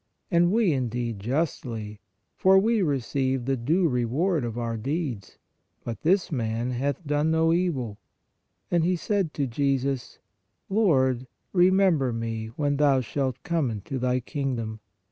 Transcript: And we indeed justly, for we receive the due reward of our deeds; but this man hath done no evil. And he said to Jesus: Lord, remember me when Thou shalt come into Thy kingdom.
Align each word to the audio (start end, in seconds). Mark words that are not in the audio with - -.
And 0.31 0.51
we 0.51 0.73
indeed 0.73 1.19
justly, 1.19 1.99
for 2.35 2.57
we 2.57 2.81
receive 2.81 3.45
the 3.45 3.55
due 3.55 3.87
reward 3.87 4.43
of 4.43 4.57
our 4.57 4.75
deeds; 4.75 5.37
but 5.83 6.01
this 6.01 6.31
man 6.31 6.71
hath 6.71 7.05
done 7.05 7.29
no 7.29 7.53
evil. 7.53 7.99
And 8.71 8.83
he 8.83 8.95
said 8.95 9.31
to 9.35 9.45
Jesus: 9.45 10.17
Lord, 10.69 11.27
remember 11.53 12.11
me 12.11 12.47
when 12.47 12.77
Thou 12.77 13.01
shalt 13.01 13.43
come 13.43 13.69
into 13.69 13.99
Thy 13.99 14.19
kingdom. 14.21 14.79